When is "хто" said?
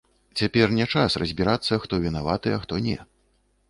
1.87-2.03, 2.67-2.85